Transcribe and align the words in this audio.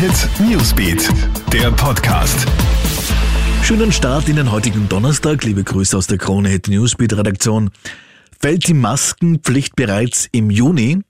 Hit 0.00 0.30
Newsbeat, 0.40 1.10
der 1.52 1.70
Podcast. 1.72 2.46
Schönen 3.62 3.92
Start 3.92 4.30
in 4.30 4.36
den 4.36 4.50
heutigen 4.50 4.88
Donnerstag. 4.88 5.44
Liebe 5.44 5.62
Grüße 5.62 5.94
aus 5.94 6.06
der 6.06 6.16
Krone 6.16 6.48
Hit 6.48 6.68
Newsbeat 6.68 7.12
Redaktion. 7.12 7.70
Fällt 8.40 8.66
die 8.66 8.72
Maskenpflicht 8.72 9.76
bereits 9.76 10.26
im 10.32 10.48
Juni? 10.48 11.02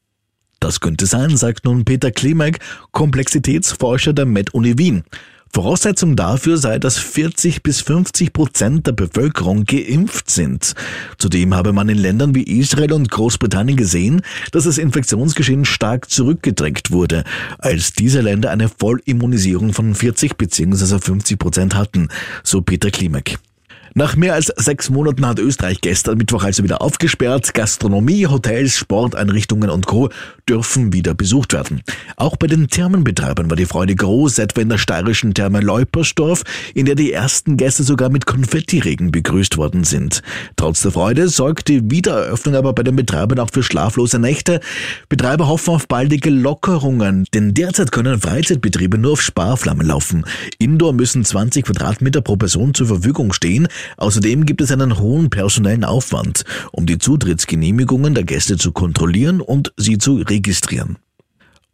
Das 0.59 0.81
könnte 0.81 1.07
sein, 1.07 1.37
sagt 1.37 1.67
nun 1.67 1.85
Peter 1.85 2.11
Klimek, 2.11 2.59
Komplexitätsforscher 2.91 4.13
der 4.13 4.27
Med-Uni 4.27 4.77
Wien. 4.77 5.05
Voraussetzung 5.53 6.15
dafür 6.15 6.57
sei, 6.59 6.79
dass 6.79 6.97
40 6.97 7.63
bis 7.63 7.81
50 7.81 8.33
Prozent 8.33 8.87
der 8.87 8.93
Bevölkerung 8.93 9.65
geimpft 9.65 10.31
sind. 10.31 10.75
Zudem 11.19 11.55
habe 11.55 11.73
man 11.73 11.89
in 11.89 11.99
Ländern 11.99 12.35
wie 12.35 12.45
Israel 12.45 12.93
und 12.93 13.11
Großbritannien 13.11 13.77
gesehen, 13.77 14.23
dass 14.53 14.65
das 14.65 14.79
Infektionsgeschehen 14.79 15.65
stark 15.65 16.09
zurückgedrängt 16.09 16.93
wurde, 16.93 17.25
als 17.59 17.93
diese 17.93 18.21
Länder 18.21 18.51
eine 18.51 18.69
Vollimmunisierung 18.69 19.73
von 19.73 19.95
40 19.95 20.37
bzw. 20.37 20.99
50 21.01 21.39
Prozent 21.39 21.75
hatten, 21.75 22.09
so 22.45 22.63
Peter 22.63 22.91
Klimek. 22.91 23.39
Nach 23.95 24.15
mehr 24.15 24.35
als 24.35 24.53
sechs 24.57 24.89
Monaten 24.89 25.27
hat 25.27 25.41
Österreich 25.41 25.81
gestern 25.81 26.17
Mittwoch 26.17 26.45
also 26.45 26.63
wieder 26.63 26.81
aufgesperrt. 26.81 27.53
Gastronomie, 27.55 28.29
Hotels, 28.29 28.77
Sporteinrichtungen 28.77 29.69
und 29.69 29.87
Co. 29.87 30.11
dürfen 30.49 30.93
wieder 30.93 31.13
besucht 31.15 31.53
werden. 31.55 31.83
Auch 32.17 32.37
bei 32.37 32.47
den 32.47 32.69
Thermenbetreibern 32.69 33.51
war 33.51 33.57
die 33.57 33.67
Freude 33.67 33.97
groß, 33.97 34.39
etwa 34.39 34.61
in 34.61 34.69
der 34.69 34.79
steirischen 34.79 35.35
Therme 35.35 35.61
Leupersdorf, 35.61 36.45
in 36.75 36.87
der 36.87 36.95
die 36.95 37.13
ersten 37.13 37.57
Gäste 37.57 37.83
sogar 37.83 38.11
mit 38.11 38.27
Konfettiregen 38.27 39.11
begrüßt 39.11 39.57
worden 39.57 39.83
sind. 39.83 40.23
Trotz 40.55 40.83
der 40.83 40.93
Freude 40.93 41.29
sorgt 41.29 41.67
die 41.67 41.91
Wiedereröffnung 41.91 42.55
aber 42.55 42.73
bei 42.73 42.85
den 42.85 42.95
Betreibern 42.95 43.41
auch 43.41 43.51
für 43.53 43.65
schlaflose 43.65 44.21
Nächte. 44.21 44.61
Betreiber 45.09 45.49
hoffen 45.49 45.75
auf 45.75 45.89
baldige 45.89 46.31
Lockerungen, 46.31 47.27
denn 47.35 47.55
derzeit 47.55 47.91
können 47.91 48.21
Freizeitbetriebe 48.21 48.99
nur 48.99 49.13
auf 49.13 49.23
Sparflammen 49.23 49.87
laufen. 49.87 50.25
Indoor 50.59 50.93
müssen 50.93 51.25
20 51.25 51.65
Quadratmeter 51.65 52.21
pro 52.21 52.37
Person 52.37 52.73
zur 52.73 52.87
Verfügung 52.87 53.33
stehen. 53.33 53.67
Außerdem 53.97 54.47
gibt 54.47 54.61
es 54.61 54.73
einen 54.73 54.99
hohen 54.99 55.31
personellen 55.31 55.85
Aufwand, 55.85 56.45
um 56.73 56.87
die 56.87 56.99
Zutrittsgenehmigungen 56.99 58.15
der 58.15 58.25
Gäste 58.25 58.57
zu 58.57 58.73
kontrollieren 58.73 59.41
und 59.41 59.73
sie 59.77 59.99
zu 59.99 60.17
registrieren. 60.17 60.99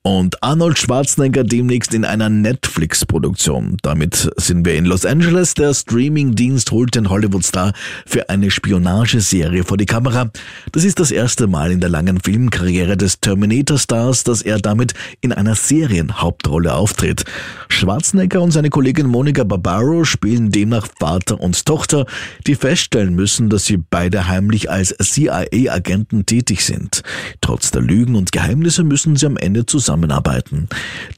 Und 0.06 0.40
Arnold 0.40 0.78
Schwarzenegger 0.78 1.42
demnächst 1.42 1.92
in 1.92 2.04
einer 2.04 2.28
Netflix-Produktion. 2.28 3.76
Damit 3.82 4.30
sind 4.36 4.64
wir 4.64 4.76
in 4.76 4.84
Los 4.84 5.04
Angeles. 5.04 5.54
Der 5.54 5.74
Streaming-Dienst 5.74 6.70
holt 6.70 6.94
den 6.94 7.10
Hollywood-Star 7.10 7.72
für 8.06 8.28
eine 8.28 8.52
Spionageserie 8.52 9.64
vor 9.64 9.76
die 9.76 9.84
Kamera. 9.84 10.30
Das 10.70 10.84
ist 10.84 11.00
das 11.00 11.10
erste 11.10 11.48
Mal 11.48 11.72
in 11.72 11.80
der 11.80 11.90
langen 11.90 12.20
Filmkarriere 12.20 12.96
des 12.96 13.18
Terminator-Stars, 13.18 14.22
dass 14.22 14.42
er 14.42 14.60
damit 14.60 14.94
in 15.22 15.32
einer 15.32 15.56
Serienhauptrolle 15.56 16.72
auftritt. 16.72 17.24
Schwarzenegger 17.68 18.40
und 18.40 18.52
seine 18.52 18.70
Kollegin 18.70 19.08
Monica 19.08 19.42
Barbaro 19.42 20.04
spielen 20.04 20.52
demnach 20.52 20.86
Vater 21.00 21.40
und 21.40 21.66
Tochter, 21.66 22.06
die 22.46 22.54
feststellen 22.54 23.16
müssen, 23.16 23.48
dass 23.48 23.64
sie 23.64 23.78
beide 23.78 24.28
heimlich 24.28 24.70
als 24.70 24.94
CIA-Agenten 25.02 26.26
tätig 26.26 26.64
sind. 26.64 27.02
Trotz 27.40 27.72
der 27.72 27.82
Lügen 27.82 28.14
und 28.14 28.30
Geheimnisse 28.30 28.84
müssen 28.84 29.16
sie 29.16 29.26
am 29.26 29.36
Ende 29.36 29.66
zusammen 29.66 29.95
zusammenarbeiten. 29.96 30.68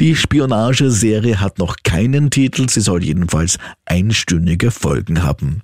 Die 0.01 0.15
Spionageserie 0.15 1.41
hat 1.41 1.59
noch 1.59 1.77
keinen 1.83 2.31
Titel, 2.31 2.69
sie 2.69 2.81
soll 2.81 3.03
jedenfalls 3.03 3.59
einstündige 3.85 4.71
Folgen 4.71 5.23
haben. 5.23 5.63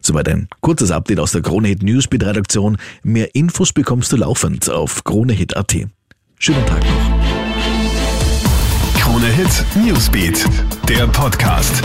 Soweit 0.00 0.28
ein 0.28 0.48
kurzes 0.60 0.90
Update 0.90 1.20
aus 1.20 1.32
der 1.32 1.42
Kronehit 1.42 1.82
Newsbeat 1.82 2.24
Redaktion. 2.24 2.76
Mehr 3.02 3.34
Infos 3.34 3.72
bekommst 3.72 4.12
du 4.12 4.16
laufend 4.16 4.68
auf 4.68 5.02
kronehit.at. 5.04 5.76
Schönen 6.38 6.66
Tag 6.66 6.82
noch. 6.84 7.24
Krone 9.00 9.26
Hit 9.26 9.64
Newsbeat, 9.76 10.44
der 10.88 11.06
Podcast. 11.06 11.82